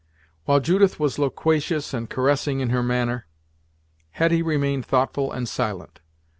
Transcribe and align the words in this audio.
While 0.45 0.61
Judith 0.61 0.99
was 0.99 1.19
loquacious 1.19 1.93
and 1.93 2.09
caressing 2.09 2.59
in 2.59 2.71
her 2.71 2.81
manner, 2.81 3.27
Hetty 4.09 4.41
remained 4.41 4.83
thoughtful 4.87 5.31
and 5.31 5.47
silent. 5.47 5.99